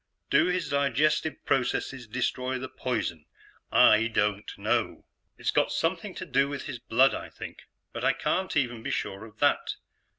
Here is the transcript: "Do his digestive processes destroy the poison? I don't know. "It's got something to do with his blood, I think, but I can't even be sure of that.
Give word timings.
"Do 0.31 0.47
his 0.47 0.69
digestive 0.69 1.45
processes 1.45 2.07
destroy 2.07 2.57
the 2.57 2.67
poison? 2.67 3.27
I 3.71 4.07
don't 4.07 4.51
know. 4.57 5.05
"It's 5.37 5.51
got 5.51 5.71
something 5.71 6.15
to 6.15 6.25
do 6.25 6.49
with 6.49 6.63
his 6.63 6.79
blood, 6.79 7.13
I 7.13 7.29
think, 7.29 7.67
but 7.93 8.03
I 8.03 8.13
can't 8.13 8.57
even 8.57 8.81
be 8.81 8.89
sure 8.89 9.25
of 9.25 9.37
that. 9.41 9.75